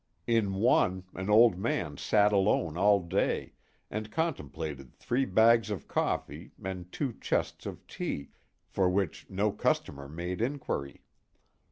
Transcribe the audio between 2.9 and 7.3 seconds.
day, and contemplated three bags of coffee and two